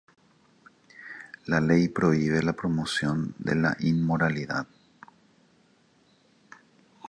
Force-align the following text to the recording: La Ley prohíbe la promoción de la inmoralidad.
La 1.45 1.61
Ley 1.61 1.87
prohíbe 1.89 2.41
la 2.41 2.53
promoción 2.53 3.35
de 3.37 3.53
la 3.53 3.77
inmoralidad. 3.81 4.65